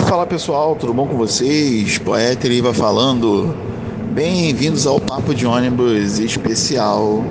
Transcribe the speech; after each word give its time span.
Fala 0.00 0.26
pessoal, 0.26 0.74
tudo 0.74 0.92
bom 0.92 1.06
com 1.06 1.16
vocês? 1.16 1.98
Poeta 1.98 2.48
Iva 2.48 2.74
falando. 2.74 3.56
Bem-vindos 4.12 4.88
ao 4.88 5.00
Papo 5.00 5.32
de 5.32 5.46
Ônibus 5.46 6.18
Especial, 6.18 7.24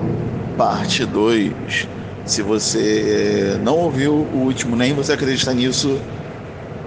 parte 0.57 1.05
2. 1.05 1.87
Se 2.25 2.41
você 2.41 3.59
não 3.61 3.77
ouviu 3.77 4.13
o 4.13 4.37
último, 4.37 4.77
nem 4.77 4.93
você 4.93 5.11
acredita 5.11 5.53
nisso, 5.53 5.99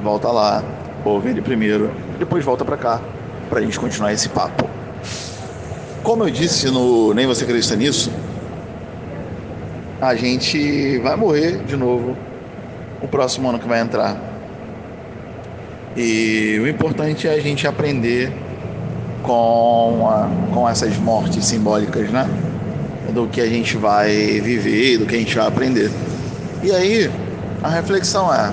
volta 0.02 0.32
lá, 0.32 0.64
ouve 1.04 1.28
ele 1.28 1.42
primeiro, 1.42 1.90
depois 2.18 2.42
volta 2.42 2.64
para 2.64 2.78
cá, 2.78 3.00
para 3.50 3.60
a 3.60 3.62
gente 3.62 3.78
continuar 3.78 4.14
esse 4.14 4.30
papo. 4.30 4.68
Como 6.02 6.24
eu 6.24 6.30
disse 6.30 6.70
no 6.70 7.12
Nem 7.12 7.26
Você 7.26 7.44
Acredita 7.44 7.76
Nisso, 7.76 8.10
a 10.00 10.14
gente 10.14 10.98
vai 11.00 11.16
morrer 11.16 11.58
de 11.64 11.76
novo 11.76 12.16
o 13.02 13.06
próximo 13.06 13.50
ano 13.50 13.58
que 13.58 13.68
vai 13.68 13.80
entrar. 13.80 14.35
E 15.96 16.58
o 16.60 16.68
importante 16.68 17.26
é 17.26 17.32
a 17.32 17.40
gente 17.40 17.66
aprender 17.66 18.30
com, 19.22 20.06
a, 20.08 20.28
com 20.52 20.68
essas 20.68 20.96
mortes 20.98 21.44
simbólicas, 21.46 22.10
né? 22.10 22.28
Do 23.14 23.26
que 23.26 23.40
a 23.40 23.46
gente 23.46 23.76
vai 23.76 24.40
viver, 24.40 24.98
do 24.98 25.06
que 25.06 25.14
a 25.14 25.18
gente 25.18 25.34
vai 25.34 25.46
aprender. 25.46 25.90
E 26.62 26.70
aí, 26.70 27.10
a 27.62 27.68
reflexão 27.68 28.32
é: 28.32 28.52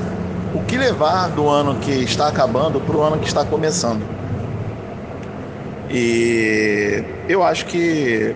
o 0.53 0.63
que 0.63 0.77
levar 0.77 1.29
do 1.29 1.49
ano 1.49 1.75
que 1.79 1.91
está 1.91 2.27
acabando 2.27 2.79
para 2.79 2.95
o 2.95 3.01
ano 3.01 3.17
que 3.17 3.27
está 3.27 3.43
começando? 3.43 4.01
E 5.89 7.03
eu 7.27 7.43
acho 7.43 7.65
que 7.65 8.33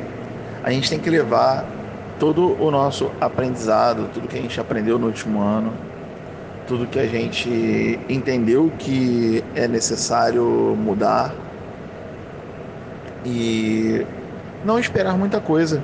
a 0.63 0.71
gente 0.71 0.89
tem 0.89 0.99
que 0.99 1.09
levar 1.09 1.65
todo 2.20 2.62
o 2.62 2.70
nosso 2.70 3.09
aprendizado, 3.21 4.09
tudo 4.13 4.27
que 4.27 4.37
a 4.37 4.41
gente 4.41 4.59
aprendeu 4.59 4.99
no 4.99 5.07
último 5.07 5.41
ano, 5.41 5.71
tudo 6.67 6.85
que 6.85 6.99
a 6.99 7.07
gente 7.07 7.98
entendeu 8.09 8.71
que 8.77 9.44
é 9.55 9.67
necessário 9.67 10.44
mudar 10.77 11.34
e 13.26 14.05
não 14.65 14.77
esperar 14.77 15.18
muita 15.18 15.40
coisa 15.40 15.82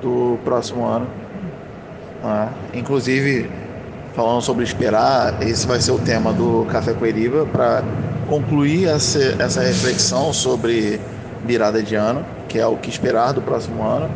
do 0.00 0.38
próximo 0.44 0.84
ano. 0.84 1.06
Né? 2.22 2.48
Inclusive, 2.74 3.48
falando 4.14 4.40
sobre 4.40 4.64
esperar, 4.64 5.42
esse 5.42 5.66
vai 5.66 5.80
ser 5.80 5.92
o 5.92 5.98
tema 5.98 6.32
do 6.32 6.66
Café 6.70 6.94
com 6.94 7.04
Eriva 7.04 7.46
para 7.46 7.82
concluir 8.28 8.88
essa, 8.88 9.36
essa 9.42 9.60
reflexão 9.60 10.32
sobre 10.32 11.00
virada 11.44 11.82
de 11.82 11.94
ano, 11.94 12.24
que 12.48 12.58
é 12.58 12.66
o 12.66 12.76
que 12.76 12.88
esperar 12.88 13.32
do 13.32 13.42
próximo 13.42 13.82
ano. 13.82 14.10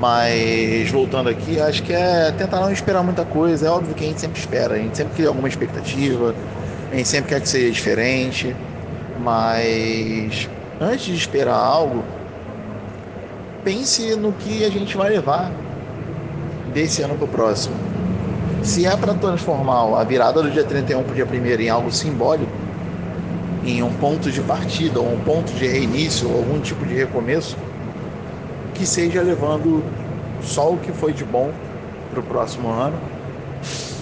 Mas 0.00 0.90
voltando 0.90 1.28
aqui, 1.28 1.60
acho 1.60 1.82
que 1.82 1.92
é 1.92 2.32
tentar 2.32 2.58
não 2.60 2.72
esperar 2.72 3.02
muita 3.02 3.22
coisa. 3.22 3.66
É 3.66 3.70
óbvio 3.70 3.94
que 3.94 4.02
a 4.02 4.06
gente 4.06 4.18
sempre 4.18 4.40
espera, 4.40 4.74
a 4.74 4.78
gente 4.78 4.96
sempre 4.96 5.12
cria 5.12 5.28
alguma 5.28 5.46
expectativa, 5.46 6.34
a 6.90 6.96
gente 6.96 7.06
sempre 7.06 7.28
quer 7.28 7.40
que 7.42 7.48
seja 7.48 7.70
diferente. 7.70 8.56
Mas 9.18 10.48
antes 10.80 11.04
de 11.04 11.14
esperar 11.14 11.58
algo, 11.58 12.02
pense 13.62 14.16
no 14.16 14.32
que 14.32 14.64
a 14.64 14.70
gente 14.70 14.96
vai 14.96 15.10
levar 15.10 15.52
desse 16.72 17.02
ano 17.02 17.16
para 17.16 17.26
o 17.26 17.28
próximo. 17.28 17.76
Se 18.62 18.86
é 18.86 18.96
para 18.96 19.12
transformar 19.12 20.00
a 20.00 20.04
virada 20.04 20.42
do 20.42 20.50
dia 20.50 20.64
31 20.64 21.02
para 21.02 21.12
o 21.12 21.14
dia 21.14 21.26
1 21.26 21.60
em 21.60 21.68
algo 21.68 21.92
simbólico, 21.92 22.50
em 23.66 23.82
um 23.82 23.92
ponto 23.92 24.30
de 24.30 24.40
partida, 24.40 24.98
ou 24.98 25.12
um 25.12 25.20
ponto 25.20 25.52
de 25.52 25.66
reinício, 25.66 26.26
ou 26.30 26.38
algum 26.38 26.58
tipo 26.58 26.86
de 26.86 26.94
recomeço, 26.94 27.54
que 28.80 28.86
seja 28.86 29.20
levando 29.20 29.84
só 30.40 30.72
o 30.72 30.78
que 30.78 30.90
foi 30.90 31.12
de 31.12 31.22
bom 31.22 31.52
para 32.10 32.20
o 32.20 32.22
próximo 32.22 32.70
ano 32.70 32.98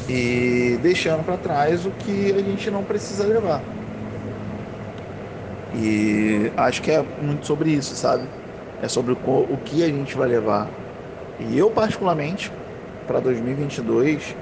e 0.08 0.78
deixando 0.80 1.24
para 1.24 1.36
trás 1.36 1.84
o 1.84 1.90
que 1.90 2.32
a 2.32 2.38
gente 2.38 2.70
não 2.70 2.84
precisa 2.84 3.26
levar. 3.26 3.60
E 5.74 6.52
acho 6.56 6.80
que 6.80 6.92
é 6.92 7.04
muito 7.20 7.44
sobre 7.44 7.70
isso, 7.70 7.96
sabe? 7.96 8.22
É 8.80 8.86
sobre 8.86 9.14
o 9.14 9.58
que 9.64 9.82
a 9.82 9.88
gente 9.88 10.16
vai 10.16 10.28
levar. 10.28 10.68
E 11.40 11.58
eu, 11.58 11.72
particularmente, 11.72 12.52
para 13.04 13.18
2022 13.18 14.36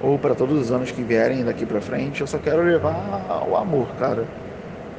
ou 0.00 0.20
para 0.20 0.36
todos 0.36 0.56
os 0.56 0.70
anos 0.70 0.92
que 0.92 1.02
vierem 1.02 1.44
daqui 1.44 1.66
para 1.66 1.80
frente, 1.80 2.20
eu 2.20 2.28
só 2.28 2.38
quero 2.38 2.62
levar 2.62 3.44
o 3.50 3.56
amor, 3.56 3.88
cara. 3.98 4.24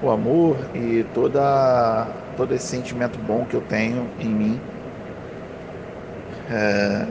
O 0.04 0.10
amor 0.10 0.58
e 0.76 1.06
toda, 1.14 2.08
todo 2.36 2.54
esse 2.54 2.68
sentimento 2.68 3.18
bom 3.20 3.46
que 3.46 3.56
eu 3.56 3.62
tenho 3.62 4.06
em 4.20 4.28
mim 4.28 4.60
é, 6.52 7.06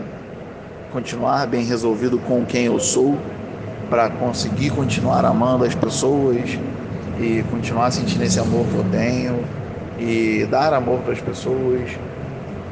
continuar 0.93 1.47
bem 1.47 1.65
resolvido 1.65 2.19
com 2.19 2.45
quem 2.45 2.67
eu 2.67 2.79
sou, 2.79 3.19
para 3.89 4.11
conseguir 4.11 4.71
continuar 4.71 5.25
amando 5.25 5.65
as 5.65 5.75
pessoas 5.75 6.59
e 7.19 7.43
continuar 7.51 7.91
sentindo 7.91 8.23
esse 8.23 8.39
amor 8.39 8.67
que 8.67 8.75
eu 8.75 8.85
tenho 8.91 9.45
e 9.99 10.47
dar 10.51 10.73
amor 10.73 11.01
para 11.01 11.13
as 11.13 11.21
pessoas. 11.21 11.91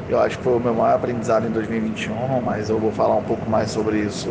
Eu 0.07 0.19
acho 0.19 0.37
que 0.37 0.43
foi 0.43 0.57
o 0.57 0.59
meu 0.59 0.73
maior 0.73 0.95
aprendizado 0.95 1.45
em 1.45 1.51
2021, 1.51 2.41
mas 2.43 2.69
eu 2.69 2.79
vou 2.79 2.91
falar 2.91 3.15
um 3.15 3.23
pouco 3.23 3.49
mais 3.49 3.69
sobre 3.69 3.99
isso 3.99 4.29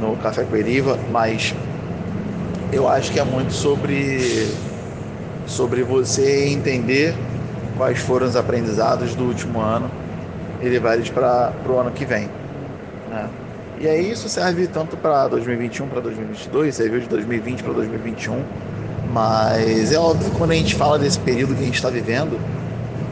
no 0.00 0.16
Café 0.16 0.44
com 0.44 0.56
Eriva, 0.56 0.98
mas 1.10 1.54
eu 2.72 2.88
acho 2.88 3.12
que 3.12 3.18
é 3.18 3.24
muito 3.24 3.52
sobre 3.52 4.52
sobre 5.46 5.82
você 5.82 6.48
entender 6.48 7.14
quais 7.76 7.98
foram 7.98 8.26
os 8.26 8.34
aprendizados 8.34 9.14
do 9.14 9.24
último 9.24 9.60
ano 9.60 9.90
e 10.64 10.68
levar 10.70 10.94
eles 10.94 11.10
para 11.10 11.52
o 11.68 11.78
ano 11.78 11.90
que 11.90 12.04
vem. 12.04 12.28
Né? 13.10 13.28
E 13.80 13.88
aí 13.88 14.10
isso 14.10 14.28
serve 14.28 14.66
tanto 14.66 14.96
para 14.96 15.28
2021 15.28 15.88
para 15.88 16.00
2022, 16.00 16.74
serviu 16.74 17.00
de 17.00 17.08
2020 17.08 17.62
para 17.62 17.72
2021, 17.74 18.42
mas 19.12 19.92
é 19.92 19.98
óbvio 19.98 20.30
que 20.30 20.36
quando 20.36 20.52
a 20.52 20.54
gente 20.54 20.74
fala 20.74 20.98
desse 20.98 21.18
período 21.18 21.54
que 21.54 21.62
a 21.62 21.66
gente 21.66 21.74
está 21.74 21.90
vivendo, 21.90 22.40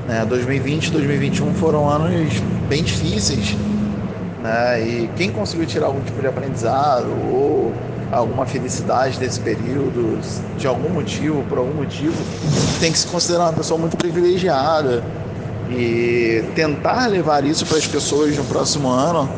né, 0.08 0.24
2020 0.24 0.86
e 0.86 0.90
2021 0.92 1.54
foram 1.54 1.88
anos 1.88 2.40
bem 2.68 2.82
difíceis, 2.82 3.56
né, 4.42 4.80
e 4.80 5.10
quem 5.16 5.30
conseguiu 5.30 5.66
tirar 5.66 5.86
algum 5.86 6.00
tipo 6.00 6.20
de 6.20 6.26
aprendizado 6.28 7.08
ou 7.30 7.72
alguma 8.10 8.46
felicidade 8.46 9.19
desse 9.19 9.40
período, 9.40 10.19
de 10.56 10.66
algum 10.66 10.90
motivo, 10.90 11.42
por 11.48 11.58
algum 11.58 11.74
motivo, 11.74 12.14
tem 12.78 12.92
que 12.92 12.98
se 12.98 13.06
considerar 13.06 13.44
uma 13.44 13.52
pessoa 13.52 13.78
muito 13.78 13.96
privilegiada, 13.96 15.02
e 15.70 16.44
tentar 16.54 17.06
levar 17.06 17.44
isso 17.44 17.66
para 17.66 17.78
as 17.78 17.86
pessoas 17.86 18.36
no 18.36 18.44
próximo 18.44 18.88
ano, 18.88 19.28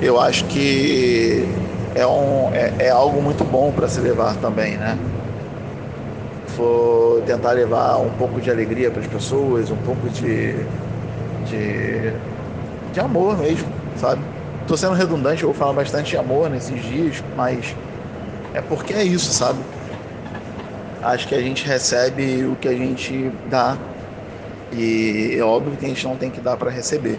eu 0.00 0.20
acho 0.20 0.44
que 0.46 1.48
é, 1.94 2.06
um, 2.06 2.50
é, 2.52 2.86
é 2.86 2.90
algo 2.90 3.22
muito 3.22 3.44
bom 3.44 3.72
para 3.72 3.88
se 3.88 4.00
levar 4.00 4.36
também, 4.36 4.76
né? 4.76 4.98
For 6.48 7.22
tentar 7.26 7.52
levar 7.52 7.98
um 7.98 8.10
pouco 8.10 8.40
de 8.40 8.50
alegria 8.50 8.90
para 8.90 9.00
as 9.00 9.06
pessoas, 9.06 9.70
um 9.70 9.76
pouco 9.76 10.08
de, 10.08 10.52
de, 11.46 12.12
de 12.92 13.00
amor 13.00 13.38
mesmo, 13.38 13.66
sabe? 13.96 14.22
Tô 14.66 14.76
sendo 14.76 14.94
redundante, 14.94 15.42
eu 15.42 15.50
vou 15.50 15.58
falar 15.58 15.72
bastante 15.72 16.10
de 16.10 16.16
amor 16.16 16.48
nesses 16.48 16.82
dias, 16.82 17.22
mas 17.36 17.74
é 18.54 18.60
porque 18.60 18.94
é 18.94 19.04
isso, 19.04 19.32
sabe? 19.32 19.58
Acho 21.02 21.28
que 21.28 21.34
a 21.34 21.40
gente 21.40 21.66
recebe 21.66 22.44
o 22.44 22.56
que 22.56 22.68
a 22.68 22.72
gente 22.72 23.30
dá 23.50 23.76
e 24.76 25.36
é 25.38 25.42
óbvio 25.42 25.76
que 25.76 25.84
a 25.84 25.88
gente 25.88 26.04
não 26.04 26.16
tem 26.16 26.30
que 26.30 26.40
dar 26.40 26.56
para 26.56 26.70
receber. 26.70 27.18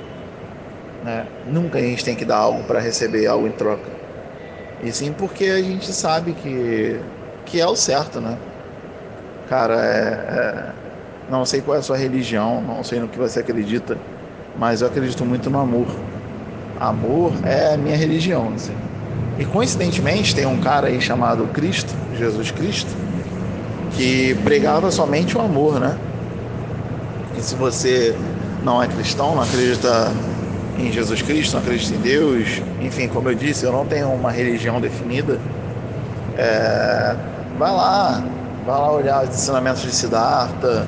Né? 1.03 1.25
Nunca 1.47 1.79
a 1.79 1.81
gente 1.81 2.03
tem 2.03 2.15
que 2.15 2.25
dar 2.25 2.37
algo 2.37 2.63
para 2.63 2.79
receber 2.79 3.27
algo 3.27 3.47
em 3.47 3.51
troca. 3.51 3.89
E 4.83 4.91
sim 4.91 5.13
porque 5.13 5.45
a 5.45 5.61
gente 5.61 5.91
sabe 5.93 6.33
que, 6.33 6.99
que 7.45 7.61
é 7.61 7.67
o 7.67 7.75
certo, 7.75 8.19
né? 8.19 8.37
Cara, 9.47 9.75
é, 9.75 10.07
é, 10.09 10.73
não 11.29 11.45
sei 11.45 11.61
qual 11.61 11.75
é 11.75 11.79
a 11.79 11.83
sua 11.83 11.97
religião, 11.97 12.61
não 12.61 12.83
sei 12.83 12.99
no 12.99 13.07
que 13.07 13.17
você 13.17 13.39
acredita, 13.39 13.97
mas 14.57 14.81
eu 14.81 14.87
acredito 14.87 15.23
muito 15.25 15.49
no 15.49 15.59
amor. 15.59 15.87
Amor 16.79 17.31
é 17.45 17.73
a 17.73 17.77
minha 17.77 17.95
religião, 17.95 18.51
assim. 18.55 18.75
E 19.37 19.45
coincidentemente 19.45 20.33
tem 20.33 20.45
um 20.45 20.59
cara 20.59 20.87
aí 20.87 20.99
chamado 20.99 21.45
Cristo, 21.47 21.93
Jesus 22.17 22.51
Cristo, 22.51 22.89
que 23.91 24.35
pregava 24.43 24.91
somente 24.91 25.37
o 25.37 25.41
amor, 25.41 25.79
né? 25.79 25.97
Se 27.45 27.53
você 27.53 28.15
não 28.63 28.81
é 28.81 28.87
cristão, 28.87 29.35
não 29.35 29.43
acredita 29.43 30.11
em 30.79 30.91
Jesus 30.91 31.21
Cristo, 31.21 31.53
não 31.53 31.61
acredita 31.61 31.93
em 31.93 31.99
Deus, 31.99 32.59
enfim, 32.81 33.07
como 33.07 33.29
eu 33.29 33.35
disse, 33.35 33.63
eu 33.63 33.71
não 33.71 33.85
tenho 33.85 34.09
uma 34.09 34.31
religião 34.31 34.81
definida, 34.81 35.39
é, 36.35 37.15
vai 37.59 37.71
lá, 37.71 38.23
vai 38.65 38.75
lá 38.75 38.91
olhar 38.91 39.23
os 39.25 39.29
ensinamentos 39.29 39.83
de 39.83 39.91
Siddhartha 39.91 40.87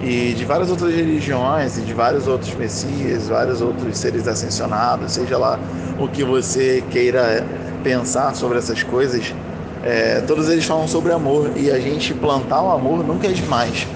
e 0.00 0.32
de 0.32 0.46
várias 0.46 0.70
outras 0.70 0.94
religiões 0.94 1.76
e 1.76 1.82
de 1.82 1.92
vários 1.92 2.26
outros 2.26 2.54
messias, 2.54 3.28
vários 3.28 3.60
outros 3.60 3.98
seres 3.98 4.26
ascensionados, 4.26 5.12
seja 5.12 5.36
lá 5.36 5.60
o 5.98 6.08
que 6.08 6.24
você 6.24 6.82
queira 6.90 7.44
pensar 7.84 8.34
sobre 8.34 8.56
essas 8.56 8.82
coisas, 8.82 9.34
é, 9.84 10.22
todos 10.22 10.48
eles 10.48 10.64
falam 10.64 10.88
sobre 10.88 11.12
amor 11.12 11.52
e 11.54 11.70
a 11.70 11.78
gente 11.78 12.14
plantar 12.14 12.62
o 12.62 12.70
amor 12.70 13.06
nunca 13.06 13.26
é 13.26 13.32
demais. 13.32 13.86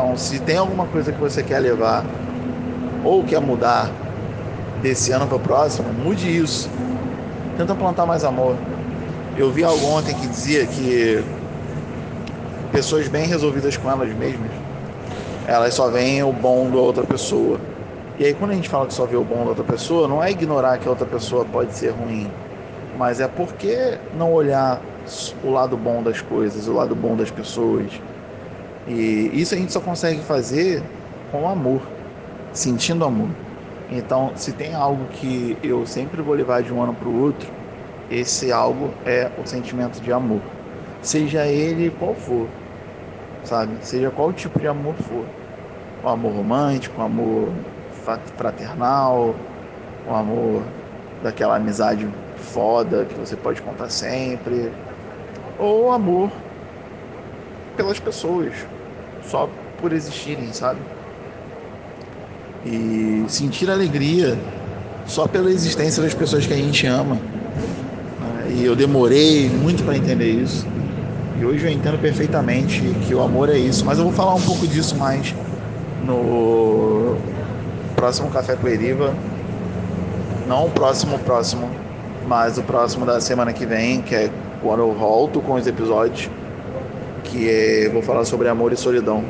Então, 0.00 0.16
se 0.16 0.38
tem 0.38 0.56
alguma 0.56 0.86
coisa 0.86 1.10
que 1.10 1.18
você 1.18 1.42
quer 1.42 1.58
levar 1.58 2.04
ou 3.02 3.24
quer 3.24 3.40
mudar 3.40 3.90
desse 4.80 5.10
ano 5.10 5.26
para 5.26 5.36
o 5.36 5.40
próximo, 5.40 5.92
mude 5.92 6.36
isso. 6.36 6.70
Tenta 7.56 7.74
plantar 7.74 8.06
mais 8.06 8.22
amor. 8.22 8.54
Eu 9.36 9.50
vi 9.50 9.64
algo 9.64 9.84
ontem 9.86 10.14
que 10.14 10.28
dizia 10.28 10.64
que 10.66 11.20
pessoas 12.70 13.08
bem 13.08 13.26
resolvidas 13.26 13.76
com 13.76 13.90
elas 13.90 14.14
mesmas, 14.14 14.52
elas 15.48 15.74
só 15.74 15.90
veem 15.90 16.22
o 16.22 16.32
bom 16.32 16.70
da 16.70 16.78
outra 16.78 17.02
pessoa. 17.02 17.58
E 18.20 18.24
aí 18.24 18.34
quando 18.34 18.52
a 18.52 18.54
gente 18.54 18.68
fala 18.68 18.86
que 18.86 18.94
só 18.94 19.04
vê 19.04 19.16
o 19.16 19.24
bom 19.24 19.42
da 19.42 19.48
outra 19.48 19.64
pessoa, 19.64 20.06
não 20.06 20.22
é 20.22 20.30
ignorar 20.30 20.78
que 20.78 20.86
a 20.86 20.90
outra 20.90 21.06
pessoa 21.06 21.44
pode 21.44 21.74
ser 21.74 21.90
ruim, 21.90 22.30
mas 22.96 23.18
é 23.18 23.26
porque 23.26 23.98
não 24.16 24.32
olhar 24.32 24.80
o 25.42 25.50
lado 25.50 25.76
bom 25.76 26.04
das 26.04 26.20
coisas, 26.20 26.68
o 26.68 26.72
lado 26.72 26.94
bom 26.94 27.16
das 27.16 27.32
pessoas. 27.32 27.90
E 28.88 29.30
isso 29.34 29.54
a 29.54 29.58
gente 29.58 29.72
só 29.72 29.80
consegue 29.80 30.20
fazer 30.22 30.82
com 31.30 31.48
amor, 31.48 31.82
sentindo 32.52 33.04
amor. 33.04 33.28
Então, 33.90 34.32
se 34.34 34.52
tem 34.52 34.74
algo 34.74 35.04
que 35.12 35.56
eu 35.62 35.86
sempre 35.86 36.22
vou 36.22 36.34
levar 36.34 36.62
de 36.62 36.72
um 36.72 36.82
ano 36.82 36.94
para 36.94 37.08
o 37.08 37.22
outro, 37.22 37.48
esse 38.10 38.50
algo 38.50 38.90
é 39.04 39.30
o 39.42 39.46
sentimento 39.46 40.00
de 40.00 40.10
amor. 40.10 40.40
Seja 41.02 41.46
ele 41.46 41.90
qual 41.98 42.14
for, 42.14 42.48
sabe? 43.44 43.72
Seja 43.82 44.10
qual 44.10 44.32
tipo 44.32 44.58
de 44.58 44.66
amor 44.66 44.94
for. 44.94 45.24
O 46.02 46.08
amor 46.08 46.32
romântico, 46.32 47.00
o 47.00 47.04
amor 47.04 47.48
fraternal, 48.36 49.34
o 50.08 50.14
amor 50.14 50.62
daquela 51.22 51.56
amizade 51.56 52.08
foda 52.36 53.04
que 53.04 53.14
você 53.14 53.36
pode 53.36 53.60
contar 53.60 53.90
sempre, 53.90 54.72
ou 55.58 55.92
amor 55.92 56.30
pelas 57.76 57.98
pessoas, 57.98 58.54
só 59.24 59.48
por 59.80 59.92
existirem, 59.92 60.52
sabe? 60.52 60.80
E 62.64 63.24
sentir 63.28 63.70
alegria 63.70 64.38
só 65.06 65.26
pela 65.26 65.50
existência 65.50 66.02
das 66.02 66.14
pessoas 66.14 66.46
que 66.46 66.52
a 66.52 66.56
gente 66.56 66.86
ama. 66.86 67.18
E 68.50 68.64
eu 68.64 68.74
demorei 68.74 69.48
muito 69.48 69.84
para 69.84 69.96
entender 69.96 70.30
isso. 70.30 70.66
E 71.40 71.44
hoje 71.44 71.64
eu 71.64 71.70
entendo 71.70 71.98
perfeitamente 72.00 72.82
que 73.06 73.14
o 73.14 73.22
amor 73.22 73.48
é 73.48 73.56
isso. 73.56 73.84
Mas 73.84 73.98
eu 73.98 74.04
vou 74.04 74.12
falar 74.12 74.34
um 74.34 74.42
pouco 74.42 74.66
disso 74.66 74.96
mais 74.96 75.34
no 76.04 77.16
próximo 77.94 78.30
Café 78.30 78.56
com 78.56 78.66
Eriva. 78.66 79.14
Não 80.46 80.66
o 80.66 80.70
próximo, 80.70 81.18
próximo, 81.18 81.68
mas 82.26 82.58
o 82.58 82.62
próximo 82.62 83.04
da 83.04 83.20
semana 83.20 83.52
que 83.52 83.66
vem, 83.66 84.00
que 84.00 84.14
é 84.14 84.30
quando 84.62 84.80
eu 84.80 84.94
volto 84.94 85.40
com 85.40 85.54
os 85.54 85.66
episódios, 85.66 86.30
que 87.24 87.48
é, 87.48 87.88
vou 87.88 88.02
falar 88.02 88.24
sobre 88.24 88.48
amor 88.48 88.72
e 88.72 88.76
solidão. 88.76 89.24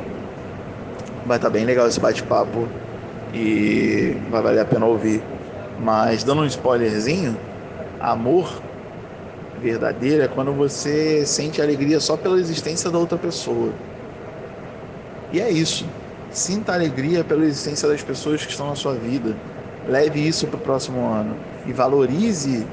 Vai 1.25 1.37
estar 1.37 1.49
tá 1.49 1.53
bem 1.53 1.65
legal 1.65 1.87
esse 1.87 1.99
bate-papo 1.99 2.67
e 3.33 4.15
vai 4.29 4.41
valer 4.41 4.61
a 4.61 4.65
pena 4.65 4.85
ouvir. 4.85 5.21
Mas 5.79 6.23
dando 6.23 6.41
um 6.41 6.45
spoilerzinho, 6.45 7.37
amor 7.99 8.61
verdadeiro 9.61 10.23
é 10.23 10.27
quando 10.27 10.53
você 10.53 11.25
sente 11.25 11.61
alegria 11.61 11.99
só 11.99 12.15
pela 12.15 12.39
existência 12.39 12.89
da 12.89 12.97
outra 12.97 13.17
pessoa. 13.17 13.71
E 15.31 15.39
é 15.39 15.49
isso. 15.49 15.85
Sinta 16.31 16.73
alegria 16.73 17.23
pela 17.23 17.43
existência 17.43 17.87
das 17.87 18.01
pessoas 18.01 18.45
que 18.45 18.51
estão 18.51 18.67
na 18.67 18.75
sua 18.75 18.93
vida. 18.93 19.35
Leve 19.87 20.25
isso 20.25 20.47
para 20.47 20.57
o 20.57 20.59
próximo 20.59 21.05
ano 21.07 21.35
e 21.65 21.73
valorize 21.73 22.65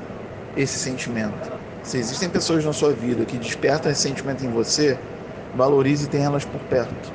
esse 0.57 0.79
sentimento. 0.79 1.56
Se 1.87 1.99
existem 1.99 2.29
pessoas 2.29 2.65
na 2.65 2.73
sua 2.73 2.93
vida 2.93 3.25
que 3.25 3.39
despertam 3.39 3.93
esse 3.93 4.03
sentimento 4.03 4.45
em 4.45 4.51
você, 4.51 4.99
valorize 5.55 6.07
e 6.07 6.09
tenha 6.09 6.25
elas 6.25 6.45
por 6.45 6.61
perto. 6.63 7.13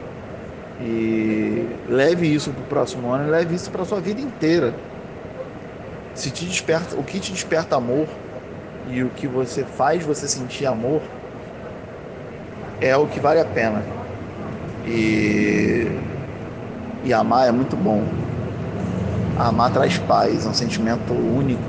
E 0.80 1.68
leve 1.90 2.34
isso 2.34 2.52
para 2.52 2.62
o 2.62 2.66
próximo 2.68 3.12
ano 3.12 3.30
leve 3.30 3.54
isso 3.54 3.70
para 3.70 3.82
a 3.82 3.86
sua 3.86 4.00
vida 4.00 4.22
inteira. 4.22 4.74
Se 6.16 6.32
te 6.32 6.46
desperta, 6.46 6.96
o 6.96 7.04
que 7.04 7.20
te 7.20 7.34
desperta 7.34 7.76
amor 7.76 8.08
e 8.90 9.04
o 9.04 9.10
que 9.10 9.28
você 9.28 9.66
faz 9.66 10.06
você 10.06 10.26
sentir 10.26 10.66
amor 10.66 11.02
é 12.80 12.96
o 12.96 13.08
que 13.08 13.20
vale 13.20 13.42
a 13.42 13.46
pena. 13.46 13.84
E, 14.88 15.92
e 17.04 17.14
amar 17.14 17.50
é 17.50 17.52
muito 17.52 17.76
bom. 17.76 18.06
Amar 19.38 19.74
traz 19.74 19.98
paz, 19.98 20.46
é 20.46 20.50
um 20.50 20.54
sentimento 20.54 21.12
único 21.12 21.62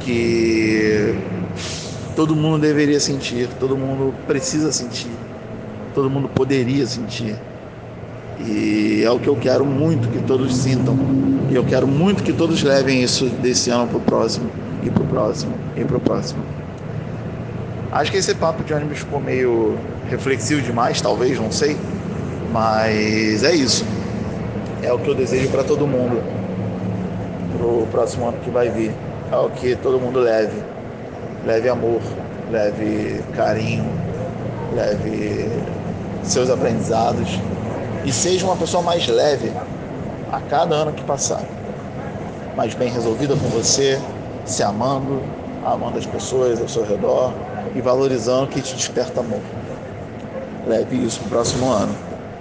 que 0.00 1.18
todo 2.14 2.34
mundo 2.34 2.58
deveria 2.58 3.00
sentir, 3.00 3.48
todo 3.58 3.76
mundo 3.76 4.14
precisa 4.26 4.72
sentir, 4.72 5.10
todo 5.94 6.08
mundo 6.08 6.28
poderia 6.28 6.86
sentir. 6.86 7.36
E 8.46 9.02
é 9.04 9.10
o 9.10 9.18
que 9.18 9.28
eu 9.28 9.36
quero 9.36 9.64
muito 9.64 10.08
que 10.08 10.18
todos 10.22 10.56
sintam. 10.56 10.96
E 11.50 11.54
eu 11.54 11.64
quero 11.64 11.86
muito 11.86 12.22
que 12.22 12.32
todos 12.32 12.62
levem 12.62 13.02
isso 13.02 13.26
desse 13.26 13.70
ano 13.70 13.86
para 13.86 13.98
o 13.98 14.00
próximo, 14.00 14.50
e 14.82 14.90
para 14.90 15.02
o 15.02 15.06
próximo, 15.06 15.52
e 15.76 15.84
para 15.84 15.96
o 15.96 16.00
próximo. 16.00 16.42
Acho 17.92 18.10
que 18.10 18.16
esse 18.16 18.34
papo 18.34 18.64
de 18.64 18.74
ônibus 18.74 18.98
ficou 18.98 19.20
meio 19.20 19.76
reflexivo 20.10 20.60
demais, 20.62 21.00
talvez, 21.00 21.38
não 21.38 21.52
sei. 21.52 21.76
Mas 22.52 23.44
é 23.44 23.54
isso. 23.54 23.84
É 24.82 24.92
o 24.92 24.98
que 24.98 25.08
eu 25.08 25.14
desejo 25.14 25.48
para 25.48 25.62
todo 25.62 25.86
mundo. 25.86 26.20
Para 27.56 27.66
o 27.66 27.86
próximo 27.90 28.28
ano 28.28 28.38
que 28.42 28.50
vai 28.50 28.68
vir. 28.68 28.90
É 29.30 29.36
o 29.36 29.48
que 29.50 29.76
todo 29.76 29.98
mundo 30.00 30.18
leve 30.18 30.74
leve 31.46 31.68
amor, 31.68 32.00
leve 32.50 33.22
carinho, 33.34 33.84
leve 34.74 35.50
seus 36.22 36.48
aprendizados 36.48 37.38
e 38.04 38.12
seja 38.12 38.46
uma 38.46 38.56
pessoa 38.56 38.82
mais 38.82 39.06
leve 39.06 39.52
a 40.32 40.40
cada 40.40 40.74
ano 40.74 40.92
que 40.92 41.04
passar. 41.04 41.42
Mais 42.56 42.74
bem 42.74 42.88
resolvida 42.88 43.34
com 43.36 43.48
você, 43.48 44.00
se 44.44 44.62
amando, 44.62 45.22
amando 45.64 45.98
as 45.98 46.06
pessoas 46.06 46.60
ao 46.60 46.68
seu 46.68 46.84
redor 46.84 47.32
e 47.74 47.80
valorizando 47.80 48.44
o 48.44 48.48
que 48.48 48.60
te 48.60 48.74
desperta 48.74 49.20
amor. 49.20 49.40
Leve 50.66 50.96
isso 50.96 51.18
para 51.20 51.26
o 51.26 51.30
próximo 51.30 51.70
ano. 51.70 51.94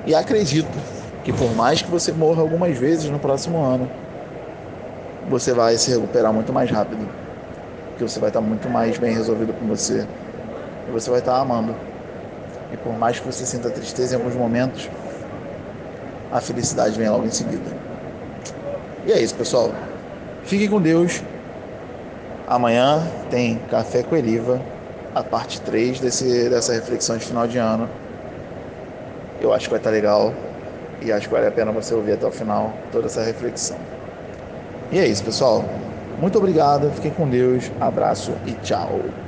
E 0.05 0.13
acredito 0.13 0.71
que 1.23 1.33
por 1.33 1.53
mais 1.55 1.81
que 1.81 1.89
você 1.89 2.11
morra 2.11 2.41
algumas 2.41 2.77
vezes 2.77 3.09
no 3.09 3.19
próximo 3.19 3.63
ano, 3.63 3.89
você 5.29 5.53
vai 5.53 5.77
se 5.77 5.89
recuperar 5.91 6.33
muito 6.33 6.51
mais 6.53 6.69
rápido 6.69 7.07
porque 8.03 8.09
você 8.09 8.19
vai 8.19 8.29
estar 8.29 8.41
muito 8.41 8.69
mais 8.69 8.97
bem 8.97 9.13
resolvido 9.13 9.53
com 9.53 9.65
você 9.65 10.05
e 10.87 10.91
você 10.91 11.09
vai 11.09 11.19
estar 11.19 11.39
amando. 11.39 11.73
E 12.71 12.77
por 12.77 12.93
mais 12.97 13.19
que 13.19 13.25
você 13.25 13.45
sinta 13.45 13.69
tristeza 13.69 14.15
em 14.15 14.17
alguns 14.17 14.35
momentos, 14.35 14.89
a 16.31 16.41
felicidade 16.41 16.97
vem 16.97 17.09
logo 17.09 17.25
em 17.25 17.31
seguida. 17.31 17.63
E 19.05 19.11
é 19.11 19.21
isso, 19.21 19.35
pessoal. 19.35 19.71
Fiquem 20.43 20.69
com 20.69 20.81
Deus. 20.81 21.21
Amanhã 22.47 23.07
tem 23.29 23.57
Café 23.69 24.03
com 24.03 24.15
Eliva, 24.15 24.59
a 25.15 25.23
parte 25.23 25.61
3 25.61 25.99
desse, 25.99 26.49
dessa 26.49 26.73
reflexão 26.73 27.17
de 27.17 27.25
final 27.25 27.47
de 27.47 27.57
ano. 27.57 27.87
Eu 29.39 29.53
acho 29.53 29.65
que 29.65 29.71
vai 29.71 29.79
estar 29.79 29.91
legal 29.91 30.33
e 31.01 31.11
acho 31.11 31.27
que 31.27 31.33
vale 31.33 31.47
a 31.47 31.51
pena 31.51 31.71
você 31.71 31.93
ouvir 31.93 32.13
até 32.13 32.25
o 32.25 32.31
final 32.31 32.73
toda 32.91 33.05
essa 33.07 33.23
reflexão. 33.23 33.77
E 34.91 34.99
é 34.99 35.07
isso, 35.07 35.23
pessoal. 35.23 35.63
Muito 36.15 36.37
obrigado, 36.37 36.91
fiquem 36.91 37.11
com 37.13 37.29
Deus, 37.29 37.71
abraço 37.79 38.39
e 38.43 38.55
tchau. 38.55 39.22